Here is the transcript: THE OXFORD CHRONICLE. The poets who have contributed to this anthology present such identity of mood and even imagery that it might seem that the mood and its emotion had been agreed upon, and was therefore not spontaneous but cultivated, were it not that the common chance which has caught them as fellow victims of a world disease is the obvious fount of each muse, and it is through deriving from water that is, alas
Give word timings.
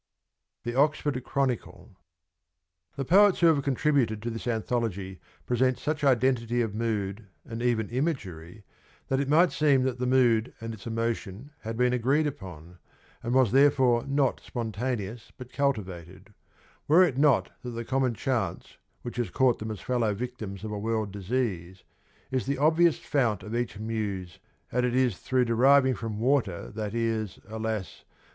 THE 0.63 0.73
OXFORD 0.73 1.23
CHRONICLE. 1.23 1.95
The 2.95 3.05
poets 3.05 3.39
who 3.41 3.45
have 3.53 3.61
contributed 3.61 4.19
to 4.23 4.31
this 4.31 4.47
anthology 4.47 5.19
present 5.45 5.77
such 5.77 6.03
identity 6.03 6.59
of 6.63 6.73
mood 6.73 7.27
and 7.45 7.61
even 7.61 7.87
imagery 7.89 8.63
that 9.09 9.19
it 9.19 9.29
might 9.29 9.51
seem 9.51 9.83
that 9.83 9.99
the 9.99 10.07
mood 10.07 10.55
and 10.59 10.73
its 10.73 10.87
emotion 10.87 11.51
had 11.59 11.77
been 11.77 11.93
agreed 11.93 12.25
upon, 12.25 12.79
and 13.21 13.35
was 13.35 13.51
therefore 13.51 14.03
not 14.07 14.39
spontaneous 14.43 15.31
but 15.37 15.53
cultivated, 15.53 16.33
were 16.87 17.03
it 17.03 17.19
not 17.19 17.51
that 17.61 17.69
the 17.69 17.85
common 17.85 18.15
chance 18.15 18.77
which 19.03 19.17
has 19.17 19.29
caught 19.29 19.59
them 19.59 19.69
as 19.69 19.81
fellow 19.81 20.15
victims 20.15 20.63
of 20.63 20.71
a 20.71 20.79
world 20.79 21.11
disease 21.11 21.83
is 22.31 22.47
the 22.47 22.57
obvious 22.57 22.97
fount 22.97 23.43
of 23.43 23.55
each 23.55 23.77
muse, 23.77 24.39
and 24.71 24.83
it 24.83 24.95
is 24.95 25.19
through 25.19 25.45
deriving 25.45 25.93
from 25.93 26.17
water 26.19 26.71
that 26.71 26.95
is, 26.95 27.37
alas 27.47 28.03